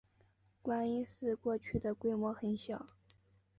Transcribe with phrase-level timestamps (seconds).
[0.63, 2.87] 观音寺过去的规模很小。